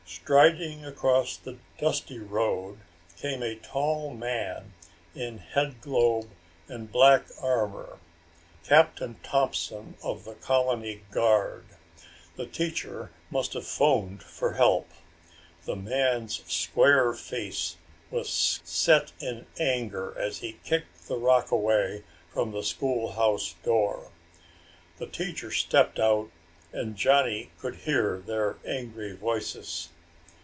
[0.03, 2.79] Striding across the dusty road
[3.17, 4.73] came a tall man
[5.15, 6.29] in headglobe
[6.67, 7.97] and black armor
[8.65, 11.63] Captain Thompson of the colony guard.
[12.35, 14.89] The teacher must have phoned for help.
[15.63, 17.77] The man's square face
[18.09, 24.11] was set in anger as he kicked the rock away from the schoolhouse door.
[24.97, 26.29] The teacher stepped out
[26.73, 29.87] and Johnny could hear their angry voices.